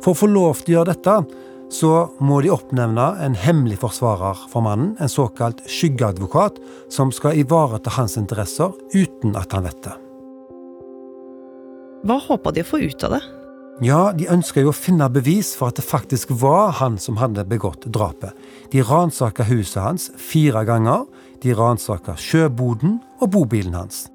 For 0.00 0.14
å 0.14 0.20
få 0.22 0.30
lov 0.30 0.62
til 0.62 0.72
å 0.72 0.78
gjøre 0.78 0.94
dette, 0.94 1.18
så 1.76 1.92
må 2.22 2.40
de 2.44 2.54
oppnevne 2.54 3.10
en 3.26 3.36
hemmelig 3.36 3.80
forsvarer 3.82 4.46
for 4.52 4.64
mannen, 4.64 4.94
en 5.02 5.10
såkalt 5.10 5.64
skyggeadvokat, 5.68 6.62
som 6.94 7.12
skal 7.12 7.36
ivareta 7.42 7.92
hans 7.98 8.16
interesser 8.20 8.72
uten 8.94 9.36
at 9.36 9.52
han 9.52 9.66
vet 9.66 9.82
det. 9.84 9.96
Hva 12.06 12.20
håpa 12.22 12.52
de 12.54 12.62
å 12.62 12.68
få 12.68 12.78
ut 12.86 13.02
av 13.02 13.16
det? 13.16 13.22
Ja, 13.82 14.12
de 14.14 14.28
ønska 14.30 14.62
jo 14.62 14.70
å 14.70 14.76
finne 14.76 15.08
bevis 15.12 15.50
for 15.58 15.72
at 15.72 15.80
det 15.80 15.84
faktisk 15.84 16.30
var 16.38 16.70
han 16.78 17.00
som 17.02 17.18
hadde 17.18 17.42
begått 17.50 17.88
drapet. 17.92 18.30
De 18.70 18.80
ransaka 18.86 19.44
huset 19.48 19.82
hans 19.82 20.06
fire 20.16 20.62
ganger, 20.68 21.02
de 21.42 21.52
ransaka 21.56 22.14
sjøboden 22.16 23.00
og 23.18 23.32
bobilen 23.34 23.74
hans. 23.74 24.06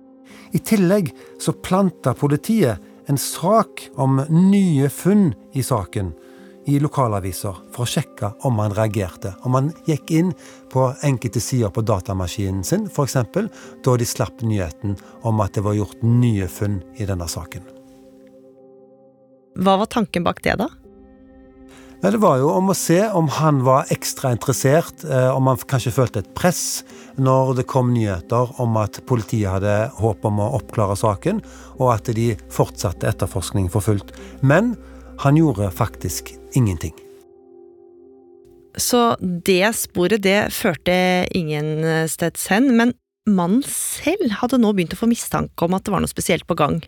I 0.55 0.61
tillegg 0.63 1.11
så 1.39 1.53
planta 1.53 2.15
politiet 2.17 2.79
en 3.11 3.19
sak 3.19 3.89
om 3.99 4.21
nye 4.29 4.87
funn 4.89 5.33
i 5.53 5.63
saken 5.65 6.13
i 6.71 6.77
lokalaviser 6.79 7.59
for 7.73 7.83
å 7.83 7.89
sjekke 7.89 8.31
om 8.47 8.61
han 8.61 8.75
reagerte. 8.77 9.33
Om 9.43 9.57
han 9.57 9.69
gikk 9.89 10.15
inn 10.15 10.31
på 10.71 10.87
enkelte 11.03 11.43
sider 11.43 11.73
på 11.73 11.83
datamaskinen 11.83 12.63
sin, 12.63 12.87
f.eks. 12.87 13.19
da 13.83 13.97
de 13.97 14.07
slapp 14.07 14.41
nyheten 14.45 14.95
om 15.27 15.43
at 15.43 15.57
det 15.57 15.65
var 15.67 15.77
gjort 15.77 16.01
nye 16.07 16.47
funn 16.47 16.81
i 16.95 17.09
denne 17.09 17.27
saken. 17.27 17.80
Hva 19.59 19.77
var 19.81 19.89
tanken 19.91 20.23
bak 20.23 20.43
det, 20.45 20.55
da? 20.61 20.69
Det 22.01 22.17
var 22.17 22.39
jo 22.41 22.47
om 22.49 22.71
å 22.71 22.73
se 22.73 22.97
om 23.13 23.27
han 23.29 23.59
var 23.61 23.89
ekstra 23.93 24.31
interessert, 24.33 25.03
eh, 25.05 25.29
om 25.29 25.45
han 25.45 25.59
kanskje 25.69 25.93
følte 25.93 26.23
et 26.23 26.31
press 26.33 26.81
når 27.21 27.59
det 27.59 27.67
kom 27.69 27.91
nyheter 27.93 28.55
om 28.63 28.79
at 28.81 28.97
politiet 29.05 29.51
hadde 29.51 29.75
håp 29.99 30.25
om 30.25 30.39
å 30.41 30.47
oppklare 30.57 30.95
saken, 30.97 31.43
og 31.77 31.91
at 31.93 32.09
de 32.17 32.31
fortsatte 32.49 33.05
etterforskning 33.05 33.69
for 33.69 33.85
fullt. 33.85 34.15
Men 34.41 34.73
han 35.21 35.37
gjorde 35.37 35.69
faktisk 35.69 36.33
ingenting. 36.57 36.95
Så 38.73 39.13
det 39.21 39.75
sporet, 39.77 40.23
det 40.23 40.49
førte 40.55 41.27
ingen 41.37 41.85
steds 42.09 42.47
hen, 42.49 42.71
men 42.79 42.95
mannen 43.29 43.61
selv 43.67 44.39
hadde 44.41 44.57
nå 44.57 44.73
begynt 44.73 44.95
å 44.95 45.03
få 45.03 45.11
mistanke 45.11 45.67
om 45.67 45.77
at 45.77 45.85
det 45.85 45.93
var 45.93 46.01
noe 46.01 46.09
spesielt 46.09 46.47
på 46.49 46.57
gang. 46.57 46.81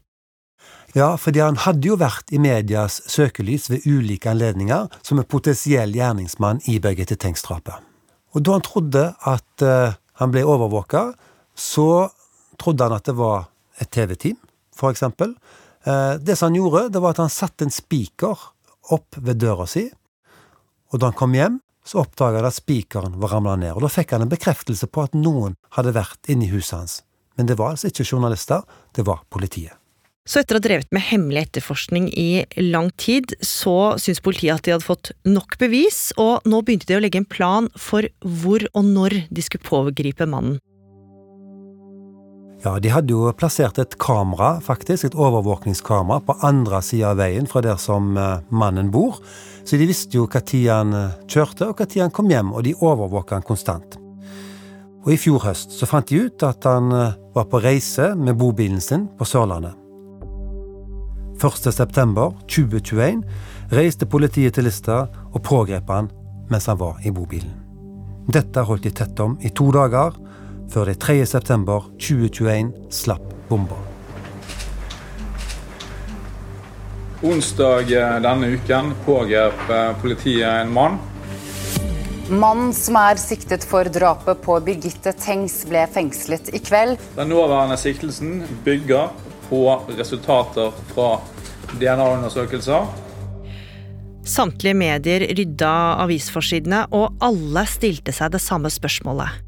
Ja, 0.93 1.15
fordi 1.17 1.41
han 1.41 1.57
hadde 1.57 1.89
jo 1.89 1.95
vært 1.97 2.29
i 2.29 2.37
medias 2.41 2.99
søkelys 3.09 3.65
ved 3.71 3.87
ulike 3.89 4.29
anledninger 4.29 4.91
som 5.01 5.17
en 5.17 5.25
potensiell 5.25 5.95
gjerningsmann 5.97 6.61
i 6.69 6.77
Birgitte 6.81 7.17
Tengs-drapet. 7.17 7.81
Og 8.37 8.45
da 8.45 8.53
han 8.53 8.65
trodde 8.65 9.07
at 9.29 9.65
uh, 9.65 9.97
han 10.21 10.33
ble 10.33 10.45
overvåka, 10.45 11.07
så 11.57 12.11
trodde 12.61 12.85
han 12.85 12.97
at 12.97 13.09
det 13.09 13.17
var 13.17 13.49
et 13.81 13.89
TV-team, 13.89 14.37
for 14.77 14.93
eksempel. 14.93 15.33
Uh, 15.81 16.21
det 16.21 16.37
som 16.37 16.51
han 16.51 16.61
gjorde, 16.61 16.87
det 16.93 17.01
var 17.01 17.17
at 17.17 17.25
han 17.25 17.33
satte 17.33 17.65
en 17.65 17.73
spiker 17.73 18.47
opp 18.93 19.17
ved 19.17 19.41
døra 19.41 19.65
si, 19.69 19.87
og 20.93 21.01
da 21.01 21.09
han 21.09 21.17
kom 21.17 21.33
hjem, 21.33 21.57
så 21.83 22.03
oppdaga 22.05 22.37
han 22.37 22.47
at 22.47 22.61
spikeren 22.61 23.17
var 23.19 23.33
ramla 23.33 23.57
ned, 23.59 23.73
og 23.73 23.81
da 23.81 23.89
fikk 23.91 24.13
han 24.13 24.27
en 24.27 24.31
bekreftelse 24.31 24.87
på 24.93 25.09
at 25.09 25.17
noen 25.17 25.57
hadde 25.73 25.97
vært 25.97 26.29
inne 26.29 26.45
i 26.45 26.53
huset 26.53 26.77
hans. 26.77 26.99
Men 27.33 27.49
det 27.49 27.57
var 27.57 27.73
altså 27.73 27.89
ikke 27.89 28.05
journalister, 28.05 28.61
det 28.93 29.09
var 29.09 29.25
politiet. 29.33 29.73
Så 30.23 30.39
etter 30.39 30.55
å 30.55 30.61
ha 30.61 30.63
drevet 30.63 30.93
med 30.95 31.03
hemmelig 31.03 31.41
etterforskning 31.49 32.05
i 32.15 32.45
lang 32.63 32.93
tid, 32.95 33.33
så 33.43 33.97
syntes 33.99 34.23
politiet 34.23 34.55
at 34.55 34.63
de 34.63 34.71
hadde 34.71 34.87
fått 34.87 35.11
nok 35.27 35.57
bevis, 35.59 36.13
og 36.15 36.45
nå 36.47 36.61
begynte 36.63 36.87
de 36.87 36.95
å 36.95 37.01
legge 37.03 37.19
en 37.19 37.27
plan 37.27 37.67
for 37.75 38.07
hvor 38.23 38.63
og 38.71 38.87
når 38.87 39.17
de 39.27 39.43
skulle 39.43 39.67
pågripe 39.67 40.27
mannen. 40.29 40.61
Ja, 42.63 42.77
De 42.79 42.93
hadde 42.93 43.11
jo 43.11 43.27
plassert 43.35 43.81
et 43.83 43.97
kamera, 43.99 44.61
faktisk, 44.63 45.03
et 45.09 45.19
overvåkningskamera, 45.19 46.23
på 46.23 46.37
andre 46.47 46.79
sida 46.79 47.11
av 47.11 47.19
veien 47.19 47.49
fra 47.49 47.59
der 47.65 47.75
som 47.75 48.15
eh, 48.15 48.39
mannen 48.47 48.93
bor. 48.95 49.19
Så 49.67 49.75
de 49.75 49.89
visste 49.89 50.15
jo 50.15 50.29
når 50.31 50.71
han 50.71 50.95
eh, 50.95 51.19
kjørte, 51.27 51.67
og 51.67 51.83
når 51.83 52.01
han 52.05 52.15
kom 52.15 52.31
hjem, 52.31 52.55
og 52.55 52.63
de 52.63 52.77
overvåka 52.79 53.35
han 53.35 53.43
konstant. 53.43 53.99
Og 55.03 55.11
I 55.11 55.19
fjor 55.19 55.43
høst 55.43 55.75
så 55.75 55.83
fant 55.83 56.07
de 56.07 56.23
ut 56.29 56.47
at 56.47 56.63
han 56.63 56.91
eh, 56.95 57.15
var 57.35 57.51
på 57.51 57.59
reise 57.59 58.13
med 58.15 58.39
bobilen 58.39 58.79
sin 58.79 59.09
på 59.19 59.27
Sørlandet. 59.27 59.82
1.9.2021 61.41 63.23
reiste 63.73 64.05
politiet 64.05 64.53
til 64.55 64.67
Lista 64.67 65.07
og 65.33 65.41
pågrep 65.43 65.89
han 65.89 66.09
mens 66.51 66.67
han 66.69 66.77
var 66.79 66.99
i 67.03 67.11
bobilen. 67.11 67.53
Dette 68.27 68.63
holdt 68.63 68.83
de 68.87 68.91
tett 68.95 69.19
om 69.19 69.37
i 69.41 69.49
to 69.51 69.71
dager, 69.75 70.13
før 70.71 70.85
de 70.87 70.95
3.9.2021 70.99 72.71
slapp 72.93 73.33
bomba. 73.49 73.79
Onsdag 77.23 77.87
denne 78.23 78.47
uken 78.55 78.91
pågrep 79.05 79.69
eh, 79.71 79.91
politiet 80.01 80.47
en 80.47 80.71
mann. 80.75 80.99
Mannen 82.31 82.71
som 82.75 82.95
er 82.99 83.19
siktet 83.19 83.65
for 83.67 83.87
drapet 83.91 84.39
på 84.43 84.55
Birgitte 84.63 85.11
Tengs, 85.19 85.61
ble 85.67 85.83
fengslet 85.91 86.53
i 86.55 86.59
kveld. 86.63 86.95
Den 87.17 87.31
nåværende 87.31 87.75
siktelsen 87.79 88.41
bygger 88.63 89.11
på 89.49 89.63
resultater 89.97 90.73
fra 90.93 91.15
DNA-undersøkelser. 91.79 92.87
Samtlige 94.23 94.77
medier 94.79 95.25
rydda 95.35 95.73
avisforsidene, 96.05 96.85
og 96.95 97.17
alle 97.23 97.65
stilte 97.67 98.13
seg 98.15 98.31
det 98.35 98.41
samme 98.43 98.71
spørsmålet. 98.71 99.41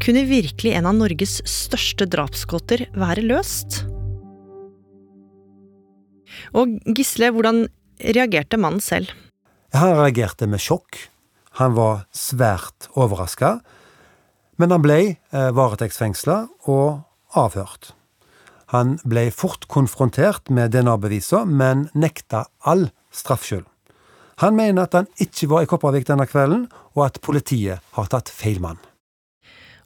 Kunne 0.00 0.22
virkelig 0.28 0.72
en 0.78 0.86
av 0.88 0.96
Norges 0.96 1.40
største 1.48 2.06
drapsgåter 2.08 2.86
være 2.96 3.26
løst? 3.26 3.82
Og 6.56 6.78
Gisle, 6.96 7.32
hvordan 7.34 7.66
reagerte 8.00 8.56
mannen 8.60 8.80
selv? 8.80 9.10
Han 9.76 9.92
reagerte 9.98 10.48
med 10.50 10.62
sjokk. 10.62 10.96
Han 11.60 11.74
var 11.76 12.06
svært 12.16 12.88
overraska. 12.94 13.58
Men 14.60 14.74
han 14.74 14.82
ble 14.84 14.98
eh, 15.10 15.50
varetektsfengsla 15.56 16.42
og 16.68 17.02
avhørt. 17.38 17.92
Han 18.70 18.98
ble 19.02 19.26
fort 19.34 19.66
konfrontert 19.66 20.46
med 20.54 20.70
DNA-beviser, 20.70 21.42
men 21.46 21.88
nekta 21.98 22.44
all 22.62 22.86
straffskyld. 23.10 23.66
Han 24.40 24.54
mener 24.56 24.86
at 24.86 24.94
han 24.94 25.08
ikke 25.20 25.48
var 25.50 25.64
i 25.64 25.68
Kopervik 25.68 26.06
denne 26.08 26.24
kvelden, 26.30 26.68
og 26.94 27.02
at 27.08 27.18
politiet 27.24 27.82
har 27.96 28.10
tatt 28.12 28.30
feil 28.30 28.62
mann. 28.62 28.78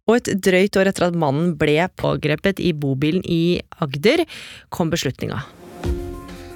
Og 0.04 0.18
et 0.18 0.34
drøyt 0.44 0.76
år 0.76 0.90
etter 0.90 1.08
at 1.08 1.16
mannen 1.16 1.54
ble 1.56 1.78
pågrepet 1.96 2.60
i 2.60 2.74
bobilen 2.76 3.24
i 3.24 3.62
Agder, 3.80 4.26
kom 4.68 4.92
beslutninga. 4.92 5.40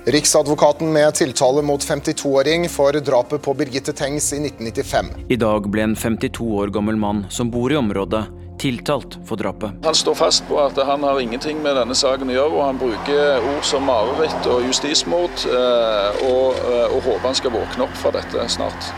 Riksadvokaten 0.09 0.93
med 0.93 1.17
tiltale 1.17 1.65
mot 1.65 1.81
52-åring 1.85 2.69
for 2.73 2.97
drapet 3.05 3.43
på 3.45 3.55
Birgitte 3.57 3.93
Tengs 3.97 4.31
i 4.37 4.43
1995. 4.45 5.11
I 5.33 5.41
dag 5.41 5.69
ble 5.73 5.85
en 5.85 5.97
52 5.97 6.45
år 6.61 6.73
gammel 6.77 7.01
mann 7.01 7.25
som 7.33 7.51
bor 7.53 7.73
i 7.73 7.81
området, 7.81 8.23
tiltalt 8.59 9.19
for 9.29 9.41
drapet. 9.41 9.79
Han 9.85 9.97
står 9.97 10.17
fast 10.19 10.45
på 10.49 10.59
at 10.63 10.77
han 10.77 11.07
har 11.07 11.21
ingenting 11.23 11.63
med 11.63 11.79
denne 11.79 11.97
saken 11.97 12.31
å 12.31 12.37
gjøre, 12.37 12.55
og 12.57 12.67
han 12.67 12.81
bruker 12.81 13.47
ord 13.55 13.65
som 13.67 13.87
mareritt 13.89 14.49
og 14.51 14.67
justismord, 14.67 15.47
eh, 15.47 16.23
og, 16.29 16.59
eh, 16.59 16.87
og 16.91 17.03
håper 17.07 17.27
han 17.29 17.39
skal 17.39 17.55
våkne 17.55 17.87
opp 17.87 17.97
for 18.03 18.19
dette 18.19 18.49
snart. 18.53 18.93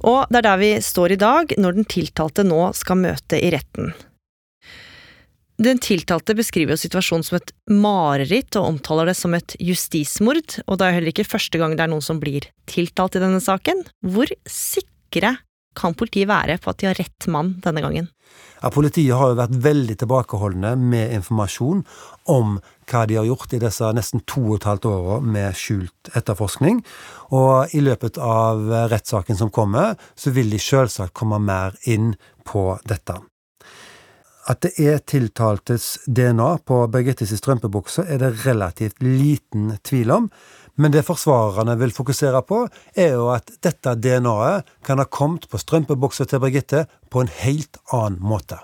Og 0.00 0.30
det 0.30 0.40
er 0.40 0.46
der 0.46 0.60
vi 0.60 0.70
står 0.80 1.12
i 1.12 1.20
dag, 1.20 1.52
når 1.60 1.76
den 1.76 1.88
tiltalte 1.88 2.44
nå 2.46 2.70
skal 2.76 3.02
møte 3.02 3.36
i 3.36 3.50
retten. 3.52 3.92
Den 5.60 5.76
tiltalte 5.76 6.32
beskriver 6.32 6.72
jo 6.72 6.80
situasjonen 6.80 7.26
som 7.26 7.36
et 7.36 7.52
mareritt, 7.68 8.56
og 8.56 8.78
omtaler 8.78 9.10
det 9.10 9.16
som 9.18 9.34
et 9.36 9.58
justismord, 9.60 10.56
og 10.64 10.80
det 10.80 10.86
er 10.86 10.96
heller 10.96 11.12
ikke 11.12 11.28
første 11.28 11.60
gang 11.60 11.76
det 11.76 11.84
er 11.84 11.92
noen 11.92 12.04
som 12.04 12.20
blir 12.22 12.48
tiltalt 12.70 13.18
i 13.18 13.20
denne 13.20 13.42
saken. 13.44 13.84
Hvor 14.00 14.32
sikre 14.48 15.36
kan 15.78 15.94
politiet 15.94 16.28
være 16.30 16.58
på 16.60 16.72
at 16.72 16.80
de 16.80 16.88
har 16.90 16.98
rett 16.98 17.28
mann 17.30 17.54
denne 17.64 17.82
gangen? 17.84 18.10
Ja, 18.60 18.68
politiet 18.72 19.16
har 19.16 19.32
jo 19.32 19.38
vært 19.38 19.56
veldig 19.64 19.96
tilbakeholdne 20.02 20.74
med 20.76 21.14
informasjon 21.16 21.80
om 22.30 22.58
hva 22.90 23.06
de 23.08 23.16
har 23.16 23.28
gjort 23.28 23.54
i 23.56 23.62
disse 23.62 23.88
nesten 23.96 24.22
to 24.28 24.42
og 24.50 24.58
et 24.58 24.68
halvt 24.68 24.88
åra 24.90 25.16
med 25.24 25.56
skjult 25.56 26.12
etterforskning. 26.18 26.82
Og 27.32 27.72
i 27.76 27.80
løpet 27.84 28.20
av 28.20 28.62
rettssaken 28.92 29.38
som 29.40 29.52
kommer, 29.54 29.96
så 30.14 30.34
vil 30.36 30.52
de 30.52 30.60
selvsagt 30.60 31.16
komme 31.16 31.40
mer 31.40 31.78
inn 31.88 32.12
på 32.44 32.74
dette. 32.84 33.16
At 34.48 34.62
det 34.64 34.72
er 34.80 35.02
tiltaltes 35.04 35.98
DNA 36.06 36.54
på 36.64 36.80
Birgittes 36.92 37.34
strømpebukse, 37.36 38.06
er 38.08 38.22
det 38.22 38.46
relativt 38.46 39.02
liten 39.04 39.74
tvil 39.84 40.14
om. 40.14 40.30
Men 40.80 40.94
det 40.94 41.04
forsvarerne 41.04 41.76
vil 41.80 41.92
fokusere 41.92 42.40
på, 42.48 42.62
er 42.96 43.16
jo 43.18 43.28
at 43.34 43.50
dette 43.60 43.94
DNA-et 44.00 44.68
kan 44.86 45.02
ha 45.02 45.04
kommet 45.04 45.44
på 45.50 45.60
strømpebuksa 45.60 46.24
til 46.30 46.40
Birgitte 46.40 46.86
på 47.12 47.24
en 47.24 47.32
helt 47.42 47.80
annen 47.92 48.20
måte. 48.24 48.62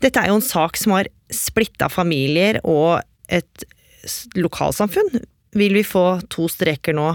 Dette 0.00 0.22
er 0.22 0.30
jo 0.30 0.38
en 0.38 0.46
sak 0.46 0.78
som 0.78 0.94
har 0.96 1.10
splitta 1.34 1.90
familier 1.92 2.60
og 2.64 3.02
et 3.28 3.66
lokalsamfunn. 4.38 5.20
Vil 5.58 5.74
vi 5.76 5.84
få 5.84 6.20
to 6.32 6.46
streker 6.48 6.96
nå 6.96 7.10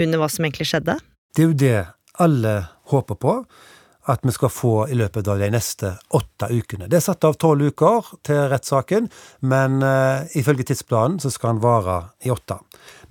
under 0.00 0.20
hva 0.20 0.28
som 0.28 0.44
egentlig 0.44 0.68
skjedde? 0.68 0.98
Det 1.34 1.44
er 1.44 1.48
jo 1.48 1.60
det 1.64 1.78
alle 2.20 2.54
håper 2.90 3.18
på 3.18 3.38
at 4.10 4.24
vi 4.26 4.32
skal 4.34 4.52
få 4.52 4.74
i 4.92 4.96
løpet 4.98 5.28
av 5.30 5.40
de 5.40 5.48
neste 5.52 5.94
åtte 6.16 6.50
ukene. 6.52 6.88
Det 6.90 6.98
er 6.98 7.06
satt 7.06 7.24
av 7.24 7.38
tolv 7.40 7.70
uker 7.72 8.10
til 8.26 8.42
rettssaken, 8.52 9.08
men 9.48 9.80
uh, 9.84 10.26
ifølge 10.36 10.66
tidsplanen 10.68 11.20
så 11.22 11.32
skal 11.32 11.54
den 11.54 11.64
vare 11.64 11.98
i 12.24 12.32
åtte. 12.34 12.58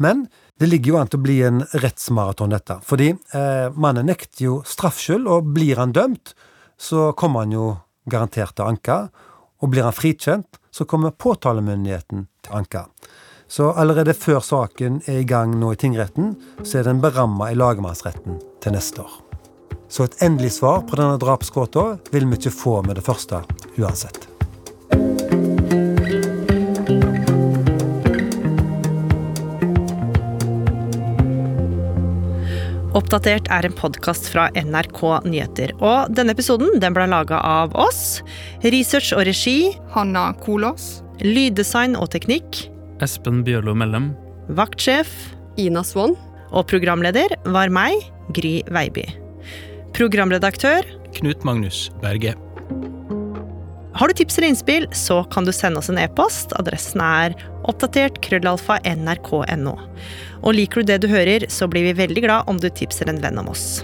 Men 0.03 0.27
det 0.61 0.69
ligger 0.69 0.93
jo 0.93 0.99
an 1.01 1.09
til 1.09 1.21
å 1.21 1.25
bli 1.25 1.39
en 1.47 1.63
rettsmaraton, 1.81 2.53
dette. 2.53 2.77
Fordi 2.85 3.11
uh, 3.33 3.73
mannen 3.73 4.07
nekter 4.11 4.45
jo 4.45 4.59
straffskyld, 4.69 5.25
og 5.25 5.49
blir 5.55 5.81
han 5.81 5.95
dømt, 5.95 6.35
så 6.77 7.11
kommer 7.17 7.47
han 7.47 7.57
jo 7.57 7.67
garantert 8.09 8.55
til 8.57 8.69
anke. 8.69 8.99
Og 9.63 9.73
blir 9.73 9.87
han 9.87 9.95
frikjent, 9.95 10.59
så 10.73 10.85
kommer 10.89 11.15
påtalemyndigheten 11.15 12.27
til 12.45 12.57
anke. 12.57 12.85
Så 13.47 13.69
allerede 13.77 14.15
før 14.17 14.41
saken 14.41 15.03
er 15.05 15.21
i 15.21 15.27
gang 15.29 15.53
nå 15.59 15.73
i 15.73 15.79
tingretten, 15.79 16.33
så 16.63 16.79
er 16.79 16.89
den 16.89 17.03
beramma 17.03 17.51
i 17.51 17.59
lagmannsretten 17.59 18.41
til 18.63 18.75
neste 18.75 19.05
år. 19.05 19.22
Så 19.93 20.07
et 20.07 20.15
endelig 20.25 20.55
svar 20.55 20.81
på 20.89 20.97
denne 20.97 21.19
drapsgåta 21.21 21.83
vil 22.09 22.25
vi 22.25 22.39
ikke 22.39 22.51
få 22.57 22.79
med 22.81 22.97
det 22.97 23.03
første 23.05 23.43
uansett. 23.77 24.25
Oppdatert 32.97 33.51
er 33.53 33.67
en 33.67 33.77
podkast 33.77 34.31
fra 34.33 34.47
NRK 34.57 35.01
Nyheter. 35.29 35.75
Og 35.77 36.09
denne 36.13 36.33
episoden 36.33 36.81
den 36.81 36.97
ble 36.97 37.05
laga 37.13 37.37
av 37.45 37.77
oss. 37.77 38.21
Research 38.65 39.13
og 39.13 39.27
regi 39.29 39.75
Hanna 39.93 40.31
Kolås. 40.41 41.03
Lyddesign 41.21 41.93
og 41.93 42.09
teknikk 42.17 42.65
Espen 43.05 43.45
Bjørlo 43.45 43.77
Mellem. 43.77 44.15
Vaktsjef 44.57 45.13
Ina 45.61 45.85
Swann. 45.85 46.17
Og 46.53 46.65
programleder 46.69 47.33
var 47.49 47.73
meg, 47.73 48.01
Gry 48.33 48.59
Veiby. 48.73 49.22
Programredaktør 49.93 50.87
Knut 51.13 51.43
Magnus 51.45 51.91
Berge. 52.01 52.31
Har 53.93 54.09
du 54.09 54.13
tips 54.17 54.39
eller 54.39 54.49
innspill, 54.49 54.87
så 54.89 55.19
kan 55.29 55.45
du 55.45 55.51
sende 55.53 55.77
oss 55.77 55.91
en 55.93 55.99
e-post. 56.01 56.55
Adressen 56.57 57.03
er 57.05 57.35
oppdatert 57.69 58.17
krøllalfa 58.25 58.79
nrk.no. 58.89 59.75
Og 60.41 60.57
liker 60.57 60.81
du 60.81 60.89
det 60.89 61.03
du 61.03 61.11
hører, 61.13 61.45
så 61.45 61.69
blir 61.69 61.85
vi 61.85 61.97
veldig 62.01 62.25
glad 62.25 62.49
om 62.49 62.57
du 62.57 62.71
tipser 62.73 63.05
en 63.11 63.21
venn 63.21 63.37
om 63.37 63.53
oss. 63.53 63.83